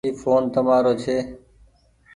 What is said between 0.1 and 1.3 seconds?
ڦون تمآرو ڇي۔